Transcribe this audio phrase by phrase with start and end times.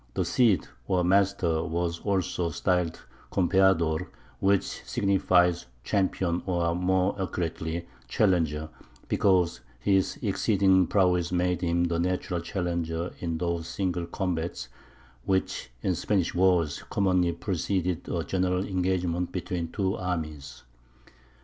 [0.15, 2.99] The Cid, or "master," was also styled
[3.31, 4.07] Campeador,
[4.39, 8.69] which signifies "champion," or, more accurately, "challenger,"
[9.07, 14.69] because his exceeding prowess made him the natural challenger in those single combats
[15.25, 20.63] which in Spanish wars commonly preceded a general engagement between two armies.